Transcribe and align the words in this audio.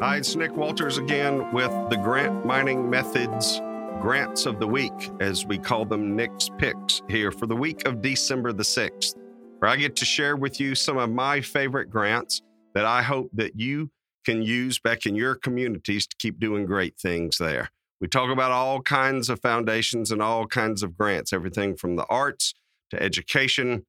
Hi, 0.00 0.18
it's 0.18 0.36
Nick 0.36 0.54
Walters 0.54 0.96
again 0.96 1.52
with 1.52 1.72
the 1.90 1.96
Grant 1.96 2.46
Mining 2.46 2.88
Methods 2.88 3.60
Grants 4.00 4.46
of 4.46 4.60
the 4.60 4.66
Week, 4.66 4.92
as 5.18 5.44
we 5.44 5.58
call 5.58 5.84
them 5.84 6.14
Nick's 6.14 6.48
Picks, 6.56 7.02
here 7.08 7.32
for 7.32 7.46
the 7.46 7.56
week 7.56 7.84
of 7.84 8.00
December 8.00 8.52
the 8.52 8.62
6th, 8.62 9.16
where 9.58 9.68
I 9.68 9.74
get 9.74 9.96
to 9.96 10.04
share 10.04 10.36
with 10.36 10.60
you 10.60 10.76
some 10.76 10.98
of 10.98 11.10
my 11.10 11.40
favorite 11.40 11.90
grants 11.90 12.42
that 12.74 12.84
I 12.84 13.02
hope 13.02 13.30
that 13.32 13.58
you 13.58 13.90
can 14.24 14.40
use 14.40 14.78
back 14.78 15.04
in 15.04 15.16
your 15.16 15.34
communities 15.34 16.06
to 16.06 16.16
keep 16.16 16.38
doing 16.38 16.64
great 16.64 16.96
things 16.96 17.36
there. 17.36 17.68
We 18.00 18.06
talk 18.06 18.30
about 18.30 18.52
all 18.52 18.80
kinds 18.80 19.28
of 19.28 19.40
foundations 19.40 20.12
and 20.12 20.22
all 20.22 20.46
kinds 20.46 20.84
of 20.84 20.96
grants, 20.96 21.32
everything 21.32 21.74
from 21.74 21.96
the 21.96 22.06
arts 22.06 22.54
to 22.90 23.02
education 23.02 23.84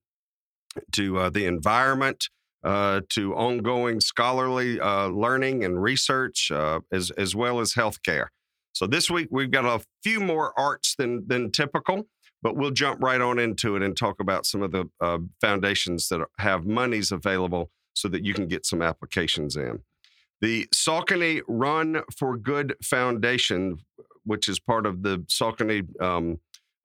to 0.94 1.20
uh, 1.20 1.30
the 1.30 1.46
environment 1.46 2.30
uh, 2.64 3.02
to 3.10 3.34
ongoing 3.36 4.00
scholarly 4.00 4.80
uh, 4.80 5.08
learning 5.08 5.64
and 5.64 5.82
research, 5.82 6.52
uh, 6.52 6.80
as 6.92 7.12
as 7.12 7.36
well 7.36 7.60
as 7.60 7.74
healthcare. 7.74 8.28
So 8.74 8.88
this 8.88 9.10
week 9.10 9.28
we've 9.32 9.52
got 9.52 9.66
a 9.66 9.84
few 10.04 10.20
more 10.20 10.58
arts 10.58 10.96
than 10.98 11.28
than 11.28 11.52
typical, 11.52 12.08
but 12.42 12.56
we'll 12.56 12.72
jump 12.72 13.02
right 13.02 13.22
on 13.22 13.40
into 13.40 13.76
it 13.76 13.84
and 13.84 13.96
talk 13.96 14.20
about 14.20 14.46
some 14.46 14.62
of 14.62 14.72
the 14.72 14.90
uh, 15.02 15.20
foundations 15.42 16.08
that 16.10 16.22
have 16.38 16.66
monies 16.66 17.12
available 17.12 17.72
so 17.94 18.08
that 18.08 18.24
you 18.24 18.34
can 18.34 18.48
get 18.48 18.66
some 18.66 18.82
applications 18.82 19.56
in. 19.56 19.80
The 20.42 20.68
Saucony 20.74 21.42
Run 21.48 22.02
for 22.18 22.38
Good 22.38 22.76
Foundation, 22.84 23.80
which 24.24 24.48
is 24.48 24.60
part 24.60 24.86
of 24.86 25.04
the 25.04 25.20
Saucony 25.30 25.84
um, 26.02 26.40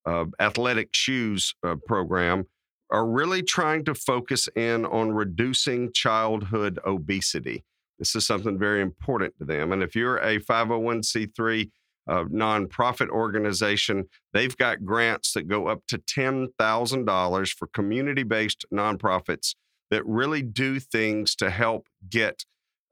uh, 0.05 0.25
Athletic 0.41 0.89
Shoes 0.93 1.55
uh, 1.65 1.77
program, 1.87 2.47
are 2.91 3.07
really 3.07 3.43
trying 3.43 3.85
to 3.85 3.95
focus 3.95 4.49
in 4.55 4.85
on 4.87 5.13
reducing 5.13 5.93
childhood 5.93 6.79
obesity. 6.87 7.65
This 7.99 8.15
is 8.15 8.27
something 8.27 8.59
very 8.59 8.83
important 8.83 9.37
to 9.39 9.45
them. 9.45 9.73
And 9.73 9.83
if 9.83 9.95
you're 9.95 10.19
a 10.19 10.39
501c3 10.41 11.71
uh, 12.07 12.25
nonprofit 12.25 13.09
organization, 13.09 14.05
they've 14.33 14.57
got 14.57 14.85
grants 14.85 15.33
that 15.33 15.49
go 15.49 15.69
up 15.69 15.83
to 15.89 15.99
$10,000 15.99 17.49
for 17.51 17.67
community 17.69 18.23
based 18.23 18.65
nonprofits 18.73 19.55
that 19.91 20.05
really 20.07 20.43
do 20.43 20.81
things 20.81 21.35
to 21.37 21.51
help 21.51 21.87
get 22.09 22.45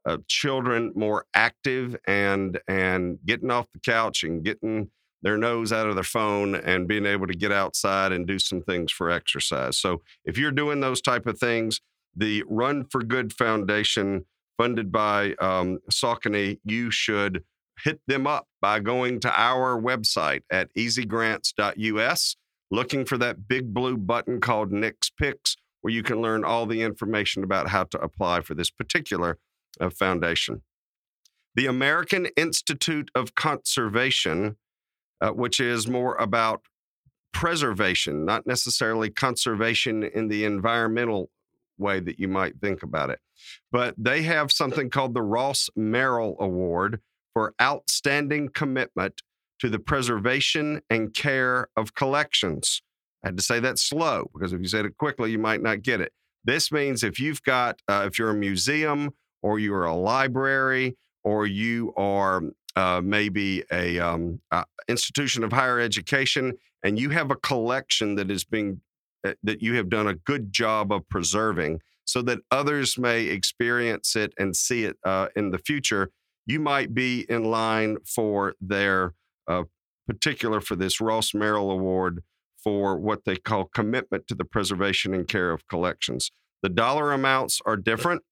uh, 0.05 0.17
children 0.27 0.91
more 0.95 1.25
active 1.33 1.95
and 2.07 2.59
and 2.67 3.19
getting 3.25 3.49
off 3.49 3.71
the 3.71 3.79
couch 3.79 4.23
and 4.23 4.43
getting 4.43 4.89
their 5.23 5.37
nose 5.37 5.71
out 5.71 5.87
of 5.87 5.95
their 5.95 6.03
phone 6.03 6.53
and 6.53 6.87
being 6.87 7.05
able 7.05 7.25
to 7.25 7.33
get 7.33 7.51
outside 7.51 8.11
and 8.11 8.27
do 8.27 8.37
some 8.37 8.61
things 8.61 8.91
for 8.91 9.09
exercise. 9.09 9.77
So 9.77 10.01
if 10.25 10.37
you're 10.37 10.51
doing 10.51 10.81
those 10.81 11.01
type 11.01 11.25
of 11.25 11.39
things, 11.39 11.81
the 12.15 12.43
Run 12.47 12.85
for 12.85 13.01
Good 13.01 13.33
Foundation, 13.33 14.25
funded 14.57 14.91
by 14.91 15.33
um, 15.41 15.79
Saucony, 15.89 16.59
you 16.63 16.91
should 16.91 17.43
hit 17.83 18.01
them 18.05 18.27
up 18.27 18.47
by 18.61 18.79
going 18.79 19.19
to 19.21 19.31
our 19.31 19.81
website 19.81 20.41
at 20.51 20.73
easygrants.us, 20.75 22.35
looking 22.69 23.05
for 23.05 23.17
that 23.17 23.47
big 23.47 23.73
blue 23.73 23.97
button 23.97 24.39
called 24.39 24.71
Nick's 24.71 25.09
Picks, 25.09 25.55
where 25.81 25.93
you 25.93 26.03
can 26.03 26.21
learn 26.21 26.43
all 26.43 26.65
the 26.65 26.81
information 26.81 27.43
about 27.43 27.69
how 27.69 27.83
to 27.85 27.99
apply 27.99 28.41
for 28.41 28.53
this 28.53 28.69
particular 28.69 29.39
uh, 29.79 29.89
foundation. 29.89 30.61
The 31.55 31.65
American 31.65 32.27
Institute 32.35 33.09
of 33.15 33.35
Conservation 33.35 34.57
uh, 35.21 35.29
which 35.29 35.59
is 35.59 35.87
more 35.87 36.15
about 36.15 36.61
preservation, 37.33 38.25
not 38.25 38.45
necessarily 38.45 39.09
conservation 39.09 40.03
in 40.03 40.27
the 40.27 40.45
environmental 40.45 41.29
way 41.77 41.99
that 41.99 42.19
you 42.19 42.27
might 42.27 42.59
think 42.61 42.83
about 42.83 43.09
it. 43.09 43.19
But 43.71 43.95
they 43.97 44.21
have 44.23 44.51
something 44.51 44.89
called 44.89 45.13
the 45.13 45.21
Ross 45.21 45.69
Merrill 45.75 46.35
Award 46.39 47.01
for 47.33 47.53
outstanding 47.61 48.49
commitment 48.49 49.21
to 49.59 49.69
the 49.69 49.79
preservation 49.79 50.81
and 50.89 51.13
care 51.13 51.67
of 51.75 51.95
collections. 51.95 52.81
I 53.23 53.29
had 53.29 53.37
to 53.37 53.43
say 53.43 53.59
that 53.61 53.79
slow 53.79 54.29
because 54.33 54.53
if 54.53 54.61
you 54.61 54.67
said 54.67 54.85
it 54.85 54.97
quickly, 54.97 55.31
you 55.31 55.39
might 55.39 55.61
not 55.61 55.81
get 55.81 56.01
it. 56.01 56.11
This 56.43 56.71
means 56.71 57.03
if 57.03 57.19
you've 57.19 57.41
got, 57.43 57.81
uh, 57.87 58.05
if 58.05 58.19
you're 58.19 58.31
a 58.31 58.35
museum 58.35 59.11
or 59.41 59.59
you're 59.59 59.85
a 59.85 59.95
library 59.95 60.97
or 61.23 61.47
you 61.47 61.93
are 61.95 62.41
uh, 62.75 63.01
maybe 63.03 63.63
a 63.71 63.99
um, 63.99 64.41
uh, 64.51 64.63
institution 64.87 65.43
of 65.43 65.51
higher 65.51 65.79
education, 65.79 66.53
and 66.83 66.99
you 66.99 67.09
have 67.09 67.31
a 67.31 67.35
collection 67.35 68.15
that 68.15 68.31
is 68.31 68.43
being 68.43 68.81
uh, 69.25 69.33
that 69.43 69.61
you 69.61 69.75
have 69.75 69.89
done 69.89 70.07
a 70.07 70.15
good 70.15 70.51
job 70.51 70.91
of 70.91 71.07
preserving, 71.09 71.79
so 72.05 72.21
that 72.21 72.39
others 72.51 72.97
may 72.97 73.25
experience 73.25 74.15
it 74.15 74.33
and 74.37 74.55
see 74.55 74.83
it 74.85 74.97
uh, 75.03 75.27
in 75.35 75.51
the 75.51 75.59
future. 75.59 76.09
You 76.45 76.59
might 76.59 76.93
be 76.93 77.25
in 77.29 77.45
line 77.45 77.97
for 78.05 78.55
their 78.59 79.13
uh, 79.47 79.63
particular 80.07 80.59
for 80.59 80.75
this 80.75 80.99
Ross 80.99 81.33
Merrill 81.33 81.71
Award 81.71 82.23
for 82.61 82.97
what 82.97 83.25
they 83.25 83.35
call 83.35 83.65
commitment 83.65 84.27
to 84.27 84.35
the 84.35 84.45
preservation 84.45 85.13
and 85.13 85.27
care 85.27 85.51
of 85.51 85.67
collections. 85.67 86.31
The 86.61 86.69
dollar 86.69 87.11
amounts 87.11 87.59
are 87.65 87.75
different, 87.75 88.23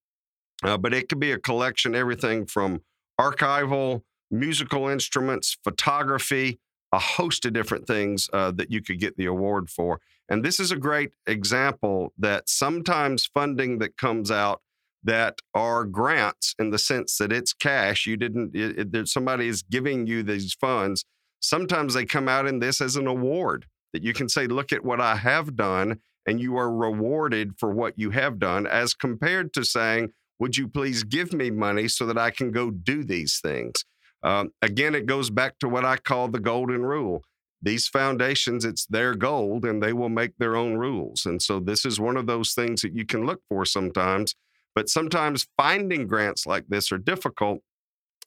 uh, 0.63 0.78
but 0.78 0.94
it 0.94 1.09
could 1.09 1.19
be 1.19 1.31
a 1.31 1.38
collection, 1.38 1.96
everything 1.96 2.46
from 2.46 2.81
archival 3.19 4.03
musical 4.31 4.88
instruments, 4.88 5.58
photography, 5.64 6.59
a 6.92 7.00
host 7.00 7.46
of 7.46 7.53
different 7.53 7.88
things 7.88 8.30
uh, 8.34 8.52
that 8.52 8.72
you 8.72 8.81
could 8.81 9.00
get 9.00 9.16
the 9.18 9.25
award 9.25 9.69
for. 9.69 10.00
And 10.30 10.44
this 10.44 10.59
is 10.59 10.72
a 10.72 10.78
great 10.78 11.12
example 11.25 12.14
that 12.18 12.50
sometimes 12.50 13.30
funding 13.34 13.80
that 13.80 13.97
comes 13.97 14.31
out 14.31 14.62
that 15.03 15.40
are 15.53 15.84
grants 15.84 16.53
in 16.59 16.69
the 16.69 16.78
sense 16.78 17.18
that 17.18 17.31
it's 17.31 17.53
cash, 17.53 18.06
you 18.06 18.18
didn't, 18.18 18.56
it, 18.56 18.96
it, 18.96 19.08
somebody 19.08 19.47
is 19.47 19.64
giving 19.64 20.06
you 20.06 20.22
these 20.22 20.53
funds. 20.53 21.06
Sometimes 21.40 21.94
they 21.94 22.06
come 22.06 22.30
out 22.30 22.48
in 22.48 22.59
this 22.59 22.81
as 22.81 22.96
an 22.96 23.08
award 23.08 23.66
that 23.94 24.03
you 24.03 24.13
can 24.13 24.30
say, 24.30 24.48
look 24.48 24.72
at 24.72 24.86
what 24.86 25.02
I 25.02 25.16
have 25.16 25.56
done, 25.56 26.00
and 26.28 26.40
you 26.40 26.56
are 26.56 26.72
rewarded 26.72 27.53
for 27.58 27.72
what 27.72 27.98
you 27.98 28.12
have 28.12 28.38
done, 28.38 28.68
as 28.68 28.94
compared 28.94 29.53
to 29.53 29.66
saying, 29.66 30.13
would 30.40 30.56
you 30.56 30.68
please 30.68 31.03
give 31.03 31.34
me 31.34 31.52
money 31.52 31.88
so 31.88 32.06
that 32.06 32.18
I 32.18 32.31
can 32.31 32.52
go 32.52 32.69
do 32.69 33.03
these 33.03 33.40
things? 33.40 33.86
Um, 34.23 34.51
again, 34.61 34.95
it 34.95 35.05
goes 35.05 35.29
back 35.29 35.59
to 35.59 35.69
what 35.69 35.85
I 35.85 35.97
call 35.97 36.27
the 36.27 36.39
golden 36.39 36.83
rule. 36.83 37.23
These 37.61 37.87
foundations, 37.87 38.65
it's 38.65 38.85
their 38.85 39.13
gold 39.15 39.65
and 39.65 39.81
they 39.81 39.93
will 39.93 40.09
make 40.09 40.37
their 40.37 40.55
own 40.55 40.77
rules. 40.77 41.25
And 41.25 41.41
so 41.41 41.59
this 41.59 41.85
is 41.85 41.99
one 41.99 42.17
of 42.17 42.25
those 42.25 42.53
things 42.53 42.81
that 42.81 42.95
you 42.95 43.05
can 43.05 43.25
look 43.25 43.41
for 43.49 43.65
sometimes. 43.65 44.35
But 44.73 44.89
sometimes 44.89 45.47
finding 45.57 46.07
grants 46.07 46.47
like 46.47 46.65
this 46.69 46.91
are 46.91 46.97
difficult 46.97 47.59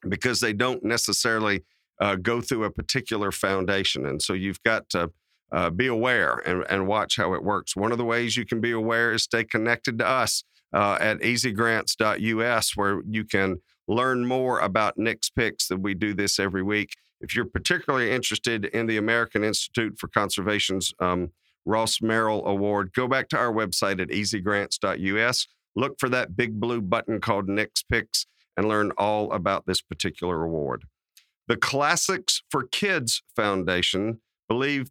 because 0.09 0.41
they 0.41 0.53
don't 0.53 0.85
necessarily 0.85 1.65
uh, 2.01 2.17
go 2.17 2.41
through 2.41 2.65
a 2.65 2.71
particular 2.71 3.33
foundation. 3.33 4.07
And 4.07 4.21
so 4.21 4.35
you've 4.35 4.63
got 4.63 4.89
to 4.91 5.11
uh, 5.53 5.71
be 5.71 5.87
aware 5.87 6.43
and, 6.47 6.65
and 6.69 6.87
watch 6.87 7.17
how 7.17 7.35
it 7.35 7.45
works. 7.45 7.77
One 7.77 7.93
of 7.93 7.99
the 7.99 8.05
ways 8.05 8.37
you 8.37 8.45
can 8.45 8.61
be 8.61 8.73
aware 8.73 9.13
is 9.13 9.23
stay 9.23 9.45
connected 9.45 9.99
to 9.99 10.07
us 10.07 10.45
uh, 10.73 10.99
at 11.01 11.21
easygrants.us, 11.21 12.77
where 12.77 13.01
you 13.09 13.25
can 13.25 13.59
learn 13.89 14.27
more 14.27 14.61
about 14.61 14.99
Nick's 14.99 15.31
Picks 15.31 15.69
that 15.69 15.81
we 15.81 15.95
do 15.95 16.15
this 16.15 16.39
every 16.39 16.63
week. 16.63 16.91
If 17.21 17.35
you're 17.35 17.45
particularly 17.45 18.11
interested 18.11 18.67
in 18.67 18.87
the 18.87 18.97
American 18.97 19.45
Institute 19.45 19.99
for 19.99 20.09
Conservation's 20.09 20.93
um, 20.99 21.31
Ross 21.65 22.01
Merrill 22.03 22.47
Award, 22.47 22.93
go 22.93 23.09
back 23.09 23.29
to 23.31 23.39
our 23.39 23.53
website 23.53 24.01
at 24.01 24.09
easygrants.us. 24.09 25.47
Look 25.77 25.99
for 25.99 26.09
that 26.09 26.37
big 26.37 26.61
blue 26.61 26.81
button 26.81 27.21
called 27.21 27.49
Nick's 27.49 27.83
Picks 27.83 28.27
and 28.57 28.69
learn 28.69 28.93
all 28.97 29.33
about 29.33 29.67
this 29.67 29.81
particular 29.81 30.45
award. 30.45 30.85
The 31.49 31.57
Classics 31.57 32.43
for 32.51 32.67
Kids 32.67 33.23
Foundation 33.37 34.21
believe 34.49 34.91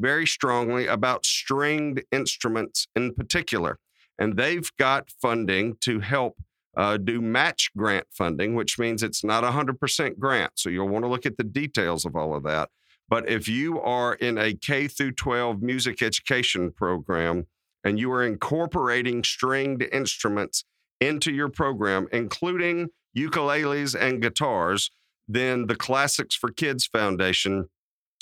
very 0.00 0.26
strongly 0.26 0.86
about 0.86 1.26
stringed 1.26 2.02
instruments 2.12 2.86
in 2.94 3.14
particular, 3.14 3.78
and 4.18 4.36
they've 4.36 4.70
got 4.78 5.10
funding 5.10 5.76
to 5.80 6.00
help 6.00 6.38
uh, 6.78 6.96
do 6.96 7.20
match 7.20 7.70
grant 7.76 8.06
funding, 8.12 8.54
which 8.54 8.78
means 8.78 9.02
it's 9.02 9.24
not 9.24 9.42
100% 9.42 10.18
grant. 10.18 10.52
So 10.54 10.70
you'll 10.70 10.88
want 10.88 11.04
to 11.04 11.08
look 11.08 11.26
at 11.26 11.36
the 11.36 11.44
details 11.44 12.04
of 12.04 12.14
all 12.14 12.34
of 12.34 12.44
that. 12.44 12.70
But 13.08 13.28
if 13.28 13.48
you 13.48 13.80
are 13.80 14.14
in 14.14 14.38
a 14.38 14.54
K 14.54 14.86
through 14.86 15.12
12 15.12 15.60
music 15.60 16.02
education 16.02 16.70
program 16.70 17.46
and 17.82 17.98
you 17.98 18.12
are 18.12 18.24
incorporating 18.24 19.24
stringed 19.24 19.82
instruments 19.92 20.64
into 21.00 21.32
your 21.32 21.48
program, 21.48 22.06
including 22.12 22.90
ukuleles 23.16 23.98
and 23.98 24.22
guitars, 24.22 24.90
then 25.26 25.66
the 25.66 25.76
Classics 25.76 26.36
for 26.36 26.50
Kids 26.50 26.86
Foundation 26.86 27.68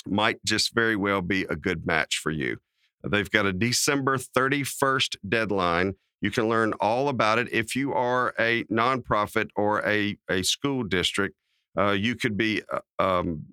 might 0.05 0.43
just 0.43 0.73
very 0.73 0.95
well 0.95 1.21
be 1.21 1.43
a 1.43 1.55
good 1.55 1.85
match 1.85 2.17
for 2.17 2.31
you. 2.31 2.57
They've 3.03 3.29
got 3.29 3.45
a 3.45 3.53
December 3.53 4.17
31st 4.17 5.17
deadline. 5.27 5.95
You 6.21 6.31
can 6.31 6.49
learn 6.49 6.73
all 6.79 7.09
about 7.09 7.39
it. 7.39 7.51
If 7.51 7.75
you 7.75 7.93
are 7.93 8.33
a 8.39 8.63
nonprofit 8.65 9.49
or 9.55 9.85
a, 9.87 10.17
a 10.29 10.43
school 10.43 10.83
district, 10.83 11.35
uh, 11.77 11.91
you 11.91 12.15
could 12.15 12.37
be 12.37 12.63
uh, 12.71 12.79
um, 12.97 13.45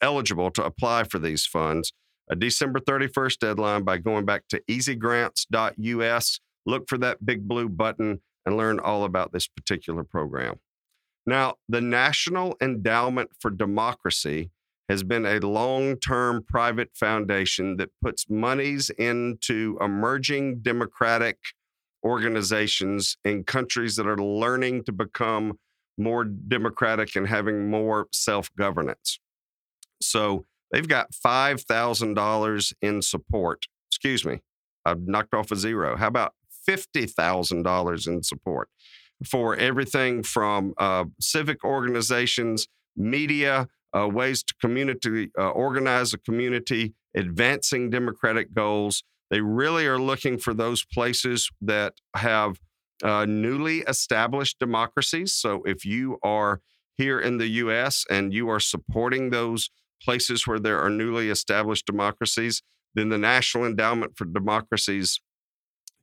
eligible 0.00 0.50
to 0.52 0.64
apply 0.64 1.04
for 1.04 1.18
these 1.18 1.46
funds. 1.46 1.92
A 2.30 2.36
December 2.36 2.80
31st 2.80 3.38
deadline 3.38 3.84
by 3.84 3.98
going 3.98 4.24
back 4.24 4.44
to 4.48 4.60
easygrants.us. 4.68 6.40
Look 6.66 6.88
for 6.88 6.98
that 6.98 7.24
big 7.24 7.48
blue 7.48 7.68
button 7.68 8.20
and 8.44 8.56
learn 8.56 8.80
all 8.80 9.04
about 9.04 9.32
this 9.32 9.46
particular 9.46 10.04
program. 10.04 10.56
Now, 11.24 11.54
the 11.68 11.80
National 11.80 12.56
Endowment 12.60 13.30
for 13.38 13.50
Democracy 13.50 14.50
has 14.88 15.02
been 15.02 15.26
a 15.26 15.38
long 15.40 15.96
term 15.96 16.42
private 16.42 16.90
foundation 16.94 17.76
that 17.76 17.90
puts 18.02 18.28
monies 18.30 18.90
into 18.90 19.76
emerging 19.80 20.60
democratic 20.60 21.38
organizations 22.04 23.16
in 23.24 23.44
countries 23.44 23.96
that 23.96 24.06
are 24.06 24.18
learning 24.18 24.84
to 24.84 24.92
become 24.92 25.58
more 25.96 26.24
democratic 26.24 27.16
and 27.16 27.26
having 27.26 27.70
more 27.70 28.06
self 28.12 28.50
governance. 28.56 29.18
So 30.00 30.46
they've 30.70 30.88
got 30.88 31.10
$5,000 31.12 32.72
in 32.80 33.02
support. 33.02 33.66
Excuse 33.90 34.24
me, 34.24 34.40
I've 34.84 35.00
knocked 35.00 35.34
off 35.34 35.50
a 35.50 35.56
zero. 35.56 35.96
How 35.96 36.06
about 36.06 36.34
$50,000 36.68 38.06
in 38.06 38.22
support 38.22 38.68
for 39.24 39.56
everything 39.56 40.22
from 40.22 40.74
uh, 40.78 41.04
civic 41.20 41.64
organizations, 41.64 42.68
media, 42.96 43.66
uh, 43.96 44.08
ways 44.08 44.42
to 44.42 44.54
community 44.60 45.30
uh, 45.38 45.50
organize 45.50 46.12
a 46.12 46.18
community, 46.18 46.94
advancing 47.16 47.90
democratic 47.90 48.52
goals. 48.52 49.02
They 49.30 49.40
really 49.40 49.86
are 49.86 49.98
looking 49.98 50.38
for 50.38 50.54
those 50.54 50.84
places 50.84 51.50
that 51.60 51.94
have 52.16 52.58
uh, 53.02 53.26
newly 53.26 53.80
established 53.80 54.58
democracies. 54.58 55.34
So 55.34 55.62
if 55.64 55.84
you 55.84 56.18
are 56.22 56.60
here 56.96 57.20
in 57.20 57.38
the 57.38 57.46
U.S. 57.46 58.04
and 58.10 58.32
you 58.32 58.48
are 58.50 58.60
supporting 58.60 59.30
those 59.30 59.70
places 60.02 60.46
where 60.46 60.58
there 60.58 60.80
are 60.80 60.90
newly 60.90 61.30
established 61.30 61.86
democracies, 61.86 62.62
then 62.94 63.08
the 63.08 63.18
National 63.18 63.64
Endowment 63.64 64.16
for 64.16 64.24
Democracies 64.24 65.20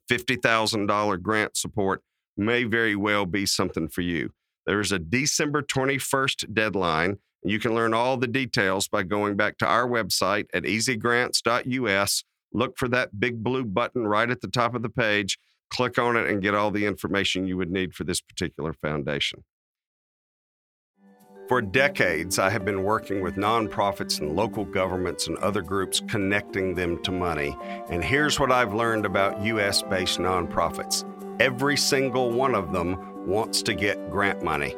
$50,000 0.10 1.22
grant 1.22 1.58
support 1.58 2.02
may 2.38 2.64
very 2.64 2.96
well 2.96 3.26
be 3.26 3.46
something 3.46 3.88
for 3.88 4.02
you. 4.02 4.32
There 4.66 4.80
is 4.80 4.92
a 4.92 5.00
December 5.00 5.62
21st 5.62 6.54
deadline. 6.54 7.18
You 7.44 7.60
can 7.60 7.76
learn 7.76 7.94
all 7.94 8.18
the 8.18 8.28
details 8.28 8.88
by 8.88 9.04
going 9.04 9.36
back 9.36 9.58
to 9.60 9.66
our 9.66 9.88
website 9.88 10.46
at 10.54 10.64
easygrants.us. 10.64 12.24
Look 12.54 12.78
for 12.78 12.88
that 12.90 13.20
big 13.20 13.44
blue 13.44 13.66
button 13.66 14.08
right 14.08 14.30
at 14.30 14.42
the 14.42 14.48
top 14.48 14.76
of 14.76 14.82
the 14.82 14.90
page. 14.90 15.38
Click 15.70 15.98
on 15.98 16.16
it 16.16 16.30
and 16.30 16.42
get 16.42 16.56
all 16.56 16.72
the 16.72 16.86
information 16.86 17.48
you 17.48 17.58
would 17.58 17.72
need 17.72 17.94
for 17.94 18.04
this 18.04 18.22
particular 18.22 18.74
foundation. 18.74 19.44
For 21.48 21.62
decades, 21.62 22.40
I 22.40 22.50
have 22.50 22.66
been 22.66 22.82
working 22.82 23.22
with 23.22 23.36
nonprofits 23.36 24.20
and 24.20 24.36
local 24.36 24.66
governments 24.66 25.28
and 25.28 25.38
other 25.38 25.62
groups 25.62 26.02
connecting 26.08 26.74
them 26.74 27.02
to 27.04 27.12
money. 27.12 27.56
And 27.90 28.04
here's 28.04 28.40
what 28.40 28.52
I've 28.52 28.74
learned 28.74 29.06
about 29.06 29.44
US 29.44 29.84
based 29.84 30.20
nonprofits 30.20 31.04
every 31.40 31.78
single 31.78 32.32
one 32.32 32.56
of 32.56 32.72
them 32.72 33.28
wants 33.28 33.62
to 33.64 33.74
get 33.76 34.10
grant 34.10 34.42
money. 34.42 34.74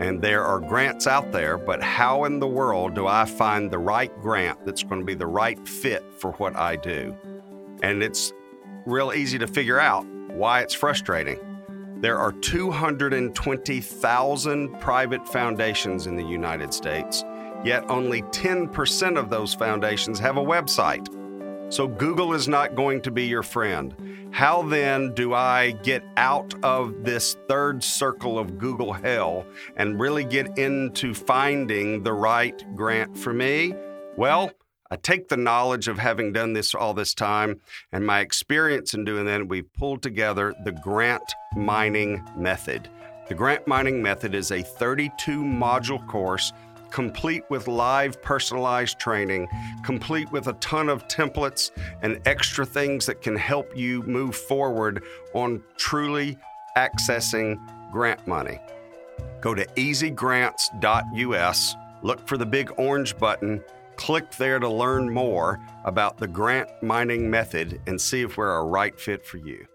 And 0.00 0.20
there 0.20 0.44
are 0.44 0.58
grants 0.58 1.06
out 1.06 1.30
there, 1.30 1.56
but 1.56 1.80
how 1.82 2.24
in 2.24 2.40
the 2.40 2.48
world 2.48 2.94
do 2.94 3.06
I 3.06 3.26
find 3.26 3.70
the 3.70 3.78
right 3.78 4.10
grant 4.20 4.66
that's 4.66 4.82
going 4.82 5.00
to 5.00 5.06
be 5.06 5.14
the 5.14 5.26
right 5.26 5.68
fit 5.68 6.02
for 6.18 6.32
what 6.32 6.56
I 6.56 6.74
do? 6.76 7.16
And 7.82 8.02
it's 8.02 8.32
real 8.86 9.12
easy 9.12 9.38
to 9.38 9.46
figure 9.46 9.78
out 9.78 10.04
why 10.30 10.62
it's 10.62 10.74
frustrating. 10.74 11.38
There 12.00 12.18
are 12.18 12.32
220,000 12.32 14.80
private 14.80 15.28
foundations 15.28 16.08
in 16.08 16.16
the 16.16 16.24
United 16.24 16.74
States, 16.74 17.22
yet 17.64 17.88
only 17.88 18.22
10% 18.22 19.16
of 19.16 19.30
those 19.30 19.54
foundations 19.54 20.18
have 20.18 20.36
a 20.36 20.44
website. 20.44 21.06
So 21.74 21.88
Google 21.88 22.34
is 22.34 22.46
not 22.46 22.76
going 22.76 23.00
to 23.00 23.10
be 23.10 23.24
your 23.24 23.42
friend. 23.42 24.28
How 24.30 24.62
then 24.62 25.12
do 25.12 25.34
I 25.34 25.72
get 25.72 26.04
out 26.16 26.54
of 26.62 27.02
this 27.02 27.36
third 27.48 27.82
circle 27.82 28.38
of 28.38 28.58
Google 28.58 28.92
hell 28.92 29.44
and 29.74 29.98
really 29.98 30.22
get 30.22 30.56
into 30.56 31.14
finding 31.14 32.04
the 32.04 32.12
right 32.12 32.64
grant 32.76 33.18
for 33.18 33.32
me? 33.32 33.74
Well, 34.16 34.52
I 34.88 34.94
take 34.94 35.26
the 35.26 35.36
knowledge 35.36 35.88
of 35.88 35.98
having 35.98 36.32
done 36.32 36.52
this 36.52 36.76
all 36.76 36.94
this 36.94 37.12
time 37.12 37.60
and 37.90 38.06
my 38.06 38.20
experience 38.20 38.94
in 38.94 39.04
doing 39.04 39.24
that, 39.24 39.48
we've 39.48 39.72
pulled 39.72 40.00
together 40.00 40.54
the 40.64 40.70
grant 40.70 41.34
mining 41.56 42.22
method. 42.36 42.88
The 43.26 43.34
grant 43.34 43.66
mining 43.66 44.00
method 44.00 44.32
is 44.36 44.52
a 44.52 44.62
32 44.62 45.42
module 45.42 46.06
course 46.06 46.52
complete 46.94 47.42
with 47.50 47.66
live 47.66 48.22
personalized 48.22 49.00
training, 49.00 49.48
complete 49.82 50.30
with 50.30 50.46
a 50.46 50.52
ton 50.54 50.88
of 50.88 51.06
templates 51.08 51.72
and 52.02 52.20
extra 52.24 52.64
things 52.64 53.04
that 53.04 53.20
can 53.20 53.34
help 53.34 53.76
you 53.76 54.04
move 54.04 54.36
forward 54.36 55.02
on 55.34 55.60
truly 55.76 56.38
accessing 56.78 57.58
grant 57.90 58.24
money. 58.28 58.60
Go 59.40 59.54
to 59.54 59.66
easygrants.us, 59.76 61.76
look 62.02 62.28
for 62.28 62.38
the 62.38 62.46
big 62.46 62.70
orange 62.78 63.18
button 63.18 63.60
Click 63.96 64.30
there 64.32 64.58
to 64.58 64.68
learn 64.68 65.12
more 65.12 65.60
about 65.84 66.18
the 66.18 66.26
grant 66.26 66.68
mining 66.82 67.30
method 67.30 67.80
and 67.86 68.00
see 68.00 68.22
if 68.22 68.36
we're 68.36 68.56
a 68.56 68.64
right 68.64 68.98
fit 68.98 69.24
for 69.24 69.38
you. 69.38 69.66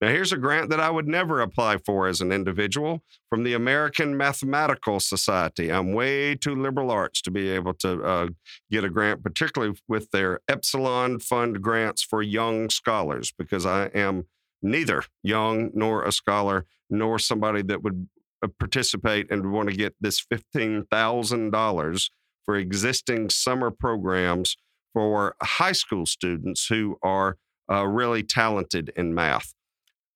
Now, 0.00 0.08
here's 0.08 0.32
a 0.32 0.36
grant 0.36 0.70
that 0.70 0.78
I 0.78 0.90
would 0.90 1.08
never 1.08 1.40
apply 1.40 1.78
for 1.78 2.06
as 2.06 2.20
an 2.20 2.30
individual 2.30 3.02
from 3.28 3.42
the 3.42 3.54
American 3.54 4.16
Mathematical 4.16 5.00
Society. 5.00 5.72
I'm 5.72 5.92
way 5.92 6.36
too 6.36 6.54
liberal 6.54 6.92
arts 6.92 7.20
to 7.22 7.32
be 7.32 7.50
able 7.50 7.74
to 7.74 8.02
uh, 8.02 8.28
get 8.70 8.84
a 8.84 8.90
grant, 8.90 9.24
particularly 9.24 9.76
with 9.88 10.12
their 10.12 10.38
Epsilon 10.48 11.18
Fund 11.18 11.60
grants 11.62 12.02
for 12.02 12.22
young 12.22 12.70
scholars, 12.70 13.32
because 13.36 13.66
I 13.66 13.86
am 13.86 14.26
neither 14.62 15.02
young 15.24 15.70
nor 15.74 16.04
a 16.04 16.12
scholar 16.12 16.64
nor 16.88 17.18
somebody 17.18 17.62
that 17.62 17.82
would 17.82 18.08
uh, 18.42 18.48
participate 18.60 19.28
and 19.32 19.52
want 19.52 19.68
to 19.68 19.74
get 19.74 19.96
this 20.00 20.24
$15,000 20.32 22.10
for 22.44 22.56
existing 22.56 23.30
summer 23.30 23.72
programs 23.72 24.56
for 24.92 25.34
high 25.42 25.72
school 25.72 26.06
students 26.06 26.66
who 26.68 26.96
are 27.02 27.36
uh, 27.70 27.84
really 27.84 28.22
talented 28.22 28.92
in 28.96 29.12
math. 29.12 29.54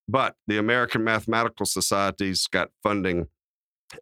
But 0.09 0.35
the 0.47 0.59
American 0.59 1.05
Mathematical 1.05 1.67
Society's 1.67 2.47
got 2.47 2.71
funding 2.83 3.27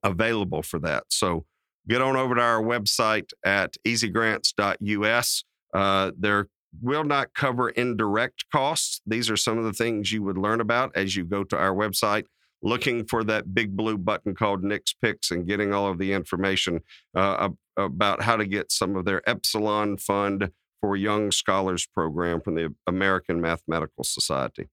available 0.02 0.62
for 0.62 0.78
that. 0.80 1.04
So 1.08 1.44
get 1.88 2.00
on 2.00 2.16
over 2.16 2.34
to 2.34 2.40
our 2.40 2.62
website 2.62 3.30
at 3.44 3.74
easygrants.us. 3.86 5.44
Uh, 5.74 6.10
there 6.18 6.46
will 6.80 7.04
not 7.04 7.34
cover 7.34 7.68
indirect 7.70 8.44
costs. 8.52 9.00
These 9.06 9.30
are 9.30 9.36
some 9.36 9.58
of 9.58 9.64
the 9.64 9.72
things 9.72 10.12
you 10.12 10.22
would 10.22 10.38
learn 10.38 10.60
about 10.60 10.92
as 10.96 11.16
you 11.16 11.24
go 11.24 11.44
to 11.44 11.56
our 11.56 11.74
website 11.74 12.26
looking 12.62 13.06
for 13.06 13.24
that 13.24 13.54
big 13.54 13.76
blue 13.76 13.96
button 13.96 14.34
called 14.34 14.62
Nick's 14.62 14.92
Picks 14.92 15.30
and 15.30 15.46
getting 15.46 15.72
all 15.72 15.88
of 15.88 15.98
the 15.98 16.12
information 16.12 16.80
uh, 17.14 17.48
about 17.76 18.22
how 18.22 18.36
to 18.36 18.46
get 18.46 18.70
some 18.70 18.96
of 18.96 19.04
their 19.04 19.26
Epsilon 19.28 19.96
Fund 19.96 20.50
for 20.80 20.96
Young 20.96 21.30
Scholars 21.30 21.86
program 21.86 22.40
from 22.40 22.54
the 22.54 22.74
American 22.86 23.40
Mathematical 23.40 24.04
Society. 24.04 24.68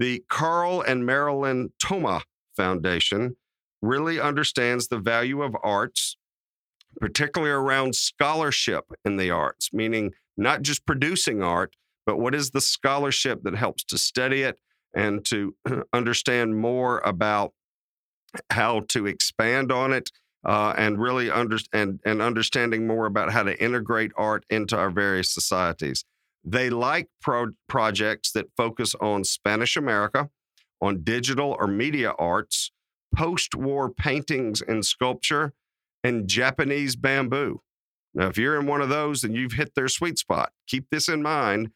The 0.00 0.24
Carl 0.30 0.80
and 0.80 1.04
Marilynn 1.04 1.72
Thoma 1.78 2.22
Foundation 2.56 3.36
really 3.82 4.18
understands 4.18 4.88
the 4.88 4.98
value 4.98 5.42
of 5.42 5.54
arts, 5.62 6.16
particularly 6.98 7.52
around 7.52 7.94
scholarship 7.94 8.86
in 9.04 9.18
the 9.18 9.30
arts, 9.30 9.74
meaning 9.74 10.12
not 10.38 10.62
just 10.62 10.86
producing 10.86 11.42
art, 11.42 11.76
but 12.06 12.18
what 12.18 12.34
is 12.34 12.52
the 12.52 12.62
scholarship 12.62 13.42
that 13.42 13.54
helps 13.54 13.84
to 13.84 13.98
study 13.98 14.40
it 14.40 14.58
and 14.96 15.22
to 15.26 15.54
understand 15.92 16.56
more 16.56 17.00
about 17.00 17.52
how 18.48 18.80
to 18.88 19.06
expand 19.06 19.70
on 19.70 19.92
it 19.92 20.10
uh, 20.46 20.72
and 20.78 20.98
really 20.98 21.30
understand 21.30 22.00
and 22.06 22.22
understanding 22.22 22.86
more 22.86 23.04
about 23.04 23.32
how 23.32 23.42
to 23.42 23.62
integrate 23.62 24.12
art 24.16 24.46
into 24.48 24.78
our 24.78 24.90
various 24.90 25.28
societies. 25.28 26.06
They 26.44 26.70
like 26.70 27.08
pro- 27.20 27.52
projects 27.68 28.32
that 28.32 28.46
focus 28.56 28.94
on 29.00 29.24
Spanish 29.24 29.76
America, 29.76 30.30
on 30.80 31.02
digital 31.02 31.56
or 31.58 31.66
media 31.66 32.12
arts, 32.18 32.70
post 33.14 33.54
war 33.54 33.90
paintings 33.90 34.62
and 34.62 34.84
sculpture, 34.84 35.52
and 36.02 36.28
Japanese 36.28 36.96
bamboo. 36.96 37.60
Now, 38.14 38.28
if 38.28 38.38
you're 38.38 38.58
in 38.58 38.66
one 38.66 38.80
of 38.80 38.88
those, 38.88 39.22
then 39.22 39.34
you've 39.34 39.52
hit 39.52 39.74
their 39.74 39.88
sweet 39.88 40.18
spot. 40.18 40.52
Keep 40.66 40.86
this 40.90 41.08
in 41.08 41.22
mind 41.22 41.70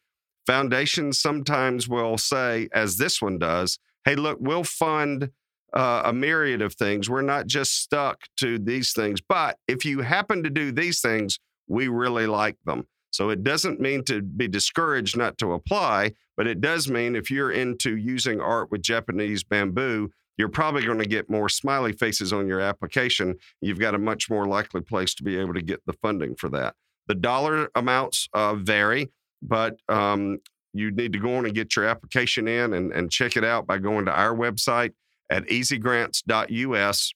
Foundations 0.47 1.19
sometimes 1.19 1.89
will 1.89 2.19
say, 2.19 2.69
as 2.73 2.99
this 2.99 3.23
one 3.23 3.39
does, 3.39 3.79
hey, 4.05 4.15
look, 4.15 4.39
we'll 4.41 4.65
fund 4.65 5.31
uh, 5.73 6.03
a 6.05 6.13
myriad 6.13 6.61
of 6.61 6.75
things. 6.75 7.09
We're 7.09 7.23
not 7.23 7.47
just 7.47 7.81
stuck 7.81 8.25
to 8.39 8.59
these 8.59 8.93
things. 8.93 9.21
But 9.27 9.59
if 9.67 9.85
you 9.85 10.03
happen 10.03 10.43
to 10.43 10.51
do 10.51 10.71
these 10.71 11.01
things, 11.01 11.39
we 11.67 11.89
really 11.89 12.27
like 12.27 12.57
them. 12.67 12.87
So 13.15 13.31
it 13.31 13.45
doesn't 13.45 13.81
mean 13.81 14.03
to 14.05 14.23
be 14.23 14.49
discouraged 14.49 15.17
not 15.17 15.39
to 15.39 15.53
apply, 15.53 16.13
but 16.37 16.47
it 16.47 16.61
does 16.61 16.89
mean 16.89 17.15
if 17.15 17.31
you're 17.31 17.53
into 17.53 17.97
using 17.97 18.41
art 18.41 18.71
with 18.71 18.83
Japanese 18.83 19.45
bamboo, 19.45 20.11
you're 20.37 20.49
probably 20.49 20.85
going 20.85 20.99
to 20.99 21.07
get 21.07 21.31
more 21.31 21.49
smiley 21.49 21.93
faces 21.93 22.33
on 22.33 22.49
your 22.49 22.61
application. 22.61 23.37
You've 23.61 23.79
got 23.79 23.95
a 23.95 23.99
much 23.99 24.29
more 24.29 24.47
likely 24.47 24.81
place 24.81 25.15
to 25.15 25.23
be 25.23 25.39
able 25.39 25.55
to 25.55 25.63
get 25.63 25.81
the 25.87 25.93
funding 25.93 26.35
for 26.35 26.49
that. 26.49 26.75
The 27.07 27.15
dollar 27.15 27.69
amounts 27.77 28.29
uh, 28.35 28.57
vary 28.57 29.13
but 29.45 29.77
um, 29.89 30.39
you 30.73 30.91
need 30.91 31.13
to 31.13 31.19
go 31.19 31.37
on 31.37 31.45
and 31.45 31.55
get 31.55 31.77
your 31.77 31.85
application 31.85 32.49
in 32.49 32.73
and, 32.73 32.93
and 32.93 33.13
check 33.13 33.37
it 33.37 33.45
out 33.45 33.67
by 33.67 33.79
going 33.79 34.07
to 34.07 34.13
our 34.13 34.35
website 34.35 34.93
at 35.31 35.47
easygrants.us, 35.47 37.13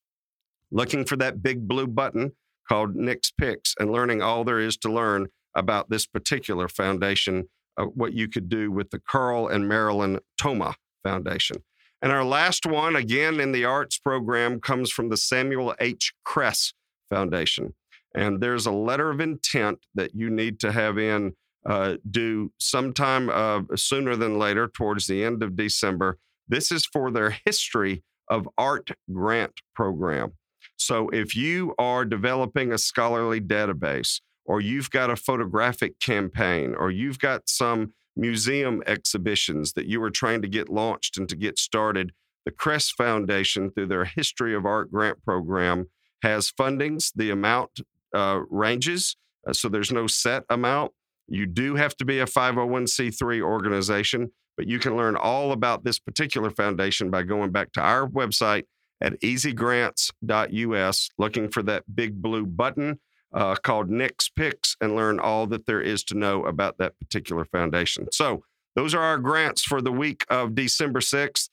looking 0.70 1.04
for 1.04 1.16
that 1.16 1.42
big 1.42 1.66
blue 1.66 1.86
button 1.86 2.32
called 2.68 2.94
Nick's 2.94 3.30
Picks 3.30 3.74
and 3.80 3.90
learning 3.90 4.22
all 4.22 4.44
there 4.44 4.60
is 4.60 4.76
to 4.78 4.92
learn 4.92 5.28
about 5.58 5.90
this 5.90 6.06
particular 6.06 6.68
foundation, 6.68 7.48
uh, 7.76 7.84
what 7.84 8.12
you 8.12 8.28
could 8.28 8.48
do 8.48 8.70
with 8.70 8.90
the 8.90 9.00
Carl 9.00 9.48
and 9.48 9.64
Marilynn 9.64 10.20
Thoma 10.40 10.74
Foundation. 11.02 11.58
And 12.00 12.12
our 12.12 12.24
last 12.24 12.64
one, 12.64 12.94
again 12.94 13.40
in 13.40 13.52
the 13.52 13.64
arts 13.64 13.98
program, 13.98 14.60
comes 14.60 14.90
from 14.90 15.08
the 15.08 15.16
Samuel 15.16 15.74
H. 15.80 16.14
Kress 16.24 16.72
Foundation. 17.10 17.74
And 18.14 18.40
there's 18.40 18.66
a 18.66 18.72
letter 18.72 19.10
of 19.10 19.20
intent 19.20 19.80
that 19.94 20.14
you 20.14 20.30
need 20.30 20.60
to 20.60 20.72
have 20.72 20.96
in 20.96 21.34
uh, 21.66 21.96
due 22.08 22.52
sometime 22.58 23.28
uh, 23.28 23.62
sooner 23.74 24.16
than 24.16 24.38
later, 24.38 24.68
towards 24.68 25.06
the 25.06 25.24
end 25.24 25.42
of 25.42 25.56
December. 25.56 26.18
This 26.46 26.70
is 26.72 26.86
for 26.86 27.10
their 27.10 27.36
History 27.44 28.04
of 28.28 28.48
Art 28.56 28.90
Grant 29.12 29.60
Program. 29.74 30.32
So 30.76 31.08
if 31.08 31.34
you 31.34 31.74
are 31.78 32.04
developing 32.04 32.72
a 32.72 32.78
scholarly 32.78 33.40
database, 33.40 34.20
or 34.48 34.62
you've 34.62 34.90
got 34.90 35.10
a 35.10 35.16
photographic 35.16 36.00
campaign, 36.00 36.74
or 36.74 36.90
you've 36.90 37.18
got 37.18 37.50
some 37.50 37.92
museum 38.16 38.82
exhibitions 38.86 39.74
that 39.74 39.86
you 39.86 40.02
are 40.02 40.10
trying 40.10 40.40
to 40.40 40.48
get 40.48 40.70
launched 40.70 41.18
and 41.18 41.28
to 41.28 41.36
get 41.36 41.58
started, 41.58 42.12
the 42.46 42.50
Kress 42.50 42.90
Foundation, 42.90 43.70
through 43.70 43.88
their 43.88 44.06
History 44.06 44.54
of 44.54 44.64
Art 44.64 44.90
Grant 44.90 45.22
Program, 45.22 45.90
has 46.22 46.50
fundings. 46.50 47.12
The 47.14 47.30
amount 47.30 47.80
uh, 48.14 48.40
ranges, 48.48 49.16
uh, 49.46 49.52
so 49.52 49.68
there's 49.68 49.92
no 49.92 50.06
set 50.06 50.44
amount. 50.48 50.92
You 51.28 51.44
do 51.44 51.74
have 51.74 51.94
to 51.98 52.06
be 52.06 52.18
a 52.20 52.24
501c3 52.24 53.42
organization, 53.42 54.32
but 54.56 54.66
you 54.66 54.78
can 54.78 54.96
learn 54.96 55.14
all 55.14 55.52
about 55.52 55.84
this 55.84 55.98
particular 55.98 56.50
foundation 56.50 57.10
by 57.10 57.22
going 57.22 57.52
back 57.52 57.72
to 57.72 57.82
our 57.82 58.08
website 58.08 58.62
at 59.02 59.20
easygrants.us, 59.20 61.08
looking 61.18 61.50
for 61.50 61.62
that 61.64 61.84
big 61.94 62.22
blue 62.22 62.46
button 62.46 62.98
uh, 63.32 63.54
called 63.56 63.90
Nick's 63.90 64.28
Picks, 64.28 64.76
and 64.80 64.96
learn 64.96 65.20
all 65.20 65.46
that 65.48 65.66
there 65.66 65.80
is 65.80 66.02
to 66.04 66.14
know 66.14 66.44
about 66.44 66.78
that 66.78 66.98
particular 66.98 67.44
foundation. 67.44 68.06
So, 68.12 68.42
those 68.76 68.94
are 68.94 69.02
our 69.02 69.18
grants 69.18 69.64
for 69.64 69.80
the 69.80 69.90
week 69.90 70.24
of 70.30 70.54
December 70.54 71.00
6th. 71.00 71.48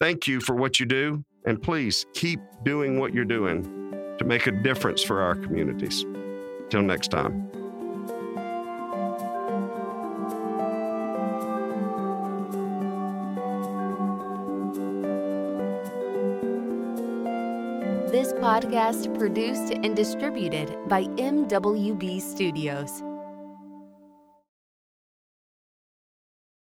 Thank 0.00 0.28
you 0.28 0.40
for 0.40 0.54
what 0.54 0.78
you 0.78 0.86
do, 0.86 1.24
and 1.44 1.60
please 1.60 2.06
keep 2.14 2.40
doing 2.64 2.98
what 2.98 3.12
you're 3.12 3.24
doing 3.24 3.64
to 4.18 4.24
make 4.24 4.46
a 4.46 4.52
difference 4.52 5.02
for 5.02 5.20
our 5.20 5.34
communities. 5.34 6.04
Till 6.70 6.82
next 6.82 7.08
time. 7.08 7.61
Podcast 18.62 19.12
produced 19.18 19.72
and 19.72 19.96
distributed 19.96 20.76
by 20.88 21.04
MWB 21.04 22.20
Studios. 22.20 23.02